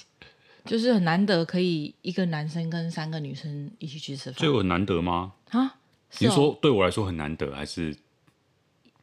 [0.65, 4.35] 就是很难得可以一个男生跟三个女生一起去吃饭。
[4.37, 5.33] 这有很难得吗？
[5.49, 5.59] 啊？
[5.61, 5.71] 哦、
[6.19, 7.95] 你说对我来说很难得，还是？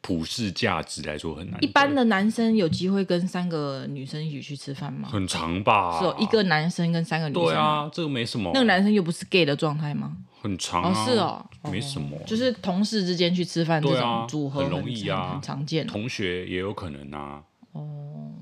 [0.00, 1.62] 普世价值来说很难。
[1.62, 5.08] 一般的男生有机会跟三个女生一起去吃饭吗？
[5.10, 5.98] 很长吧。
[5.98, 7.42] 是哦，一个男生跟三个女生。
[7.42, 8.50] 对啊，这个没什么。
[8.54, 10.16] 那个男生又不是 gay 的状态吗？
[10.40, 10.90] 很长啊。
[10.90, 12.16] 哦，是哦，没什么。
[12.24, 15.84] 就是同事之间去吃饭这种组合很，很容易啊，很常见。
[15.86, 17.42] 同学也有可能啊。
[17.72, 18.32] 哦，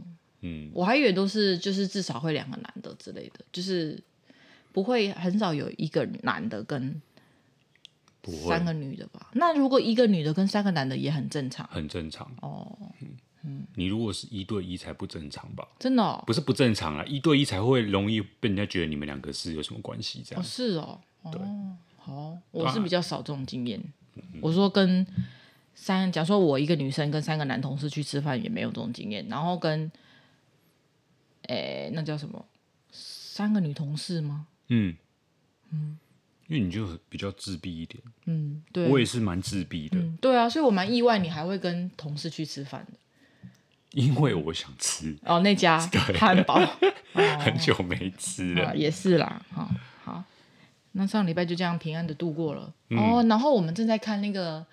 [0.42, 3.98] 嗯，我还以为都是就是至少会两个男的之类的，就是
[4.70, 7.00] 不会很少有一个男的跟。
[8.32, 9.30] 三个女的吧？
[9.34, 12.76] 那如果一个女的跟三个男的也很正常，很正常哦。
[13.00, 13.08] 嗯
[13.46, 15.68] 嗯，你如果是一对一才不正常吧？
[15.78, 20.42] 真的、哦、不是不正常啊，一对一才会容易被人家觉得你们两个是有什么关系这样。
[20.42, 20.98] 哦，是哦。
[21.30, 21.40] 对，
[21.98, 23.78] 好，我是比较少这种经验。
[24.14, 25.06] 啊、我说跟
[25.74, 29.92] 三，假如说我一个女生跟三个男同事去吃饭也没有这种经验，然后跟，
[31.42, 32.46] 诶，那叫什么？
[32.90, 34.46] 三个女同事吗？
[34.68, 34.96] 嗯
[35.70, 35.98] 嗯。
[36.46, 42.98] 因为你就比较自闭一点，嗯，对，我也是蛮自闭的，嗯，对啊，所以我蛮意外你还会跟同事去吃饭的，
[43.92, 45.16] 因为我想吃。
[45.24, 45.78] 哦，那家
[46.20, 46.60] 汉堡，
[47.14, 49.70] 哦、很久没吃了，也是啦，好，
[50.04, 50.22] 好，
[50.92, 54.66] 那上礼拜就这样平安的度过了，嗯、哦，然后我们正在看那个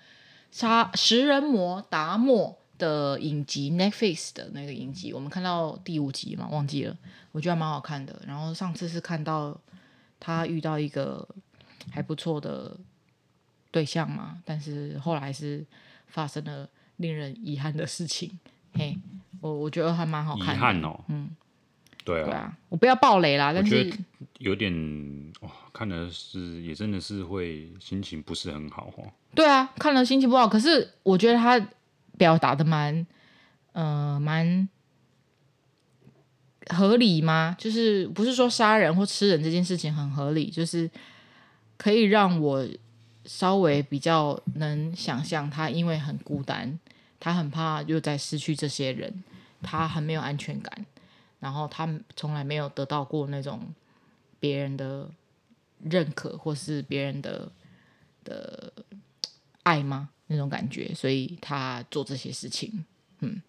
[0.50, 6.94] 杀食人魔达莫的影集，Netflix 的那个影集，我们看到第五集嘛，忘记了，
[7.30, 9.58] 我觉得蛮好看的，然后上次是看到
[10.20, 11.26] 他遇到一个。
[11.90, 12.76] 还不错的
[13.70, 15.64] 对象嘛，但是后来是
[16.06, 18.38] 发生了令人遗憾的事情。
[18.74, 18.96] 嘿，
[19.40, 20.54] 我我觉得还蛮好看的。
[20.54, 21.34] 遗憾哦，嗯，
[22.04, 23.52] 对啊，对啊，我不要暴雷啦。
[23.52, 23.92] 但是
[24.38, 24.72] 有点
[25.40, 29.10] 哇，看的是也真的是会心情不是很好哦。
[29.34, 31.58] 对啊，看了心情不好，可是我觉得他
[32.18, 33.06] 表达的蛮
[33.72, 34.68] 呃蛮
[36.68, 37.56] 合理吗？
[37.58, 40.90] 就是不是说杀人或吃人这件事情很合理，就是。
[41.82, 42.64] 可以让我
[43.24, 46.78] 稍微比较能想象，他因为很孤单，
[47.18, 49.24] 他很怕又在失去这些人，
[49.62, 50.86] 他很没有安全感，
[51.40, 53.74] 然后他从来没有得到过那种
[54.38, 55.10] 别人的
[55.82, 57.50] 认可或是别人的
[58.22, 58.72] 的
[59.64, 60.10] 爱吗？
[60.28, 62.84] 那种感觉，所以他做这些事情，
[63.18, 63.42] 嗯，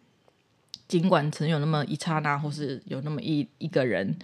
[0.88, 4.18] 尽管曾有那么一刹那，或是有那么一一个人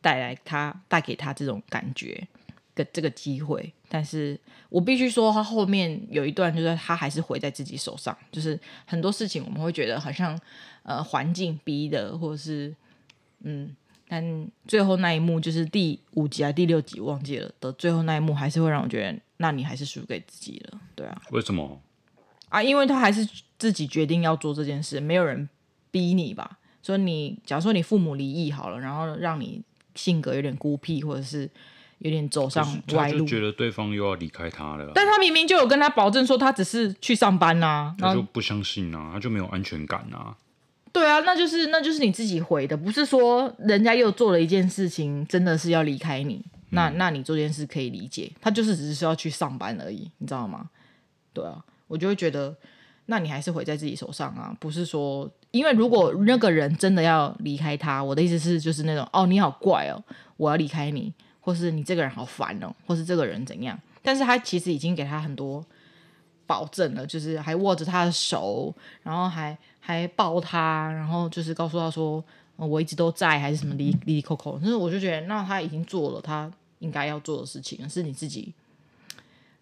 [0.00, 2.28] 带来他带给他这种感觉。
[2.76, 10.38] 个这个机会，但是我必须说，他后面有一段就是他还是毁在自己手上，就是很多事情我们会觉得好像
[10.82, 12.72] 呃环境逼的，或者是
[13.40, 13.74] 嗯，
[14.06, 21.22] 但最后那一幕就是第五集啊第六集忘记了的最后那一幕，还是会让我觉得，那你还是输给自己了，对啊？
[21.30, 21.80] 为什么？
[22.50, 23.26] 啊，因为他还是
[23.58, 25.48] 自己决定要做这件事，没有人
[25.90, 26.58] 逼你吧？
[26.82, 29.62] 所以你假如说你父母离异好了，然后让你
[29.94, 31.50] 性格有点孤僻，或者是。
[31.98, 34.90] 有点走上歪路，他就觉得对方又要离开他了。
[34.94, 40.36] 但他明明就有跟他保证说，他只是去上班呐、啊，他就不相信啊，他就没有安全感啊。
[40.92, 46.44] 对啊，那就是那就是你自己回的，不是说人家又做了一件事情，真的是要离开你。
[46.70, 50.68] 那那你做这件事可以理解，他就是只是要去上班而已，你知道吗？
[51.32, 52.54] 对啊，我就会觉得，
[53.06, 60.02] 那你还是毁在自己手上啊，不是说，因为如果那个人真的要离开他，我的意思是就是那种哦，你好怪哦，
[60.36, 61.12] 我要离开你。
[61.46, 63.78] 或是你这个人好烦哦，或是这个人怎样？
[64.02, 65.64] 但是他其实已经给他很多
[66.44, 72.22] 保证了，就是还握着他的手，然后还还抱他，然后就是告诉他说、
[72.56, 74.58] 呃、我一直都在，还是什么哩哩哩扣扣。
[74.60, 78.52] 但是我就觉得，那他已经做了他应该要做的事情，是你自己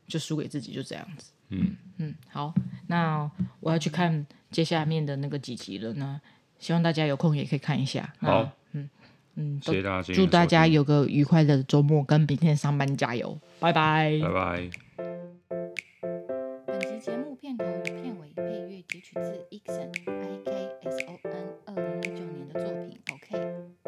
[0.09, 1.33] 就输给自己，就这样子。
[1.51, 2.55] 嗯嗯，好，
[2.87, 3.31] 那
[3.61, 6.19] 我要去看接下面的那个几集了呢，
[6.59, 8.15] 希望大家有空也可以看一下。
[8.21, 8.51] 好。
[9.61, 14.71] 谢谢大家，祝大家有个愉快的周末，跟明天上班加油，拜拜，拜拜。
[16.67, 21.33] 本集节目片头与片尾配乐截取自 Ikson I K S O N
[21.67, 23.37] 二零一九年的作品 OK，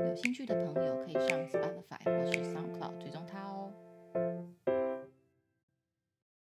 [0.08, 3.70] 有兴趣的朋友可以上 Spotify 或是 SoundCloud 追踪他哦。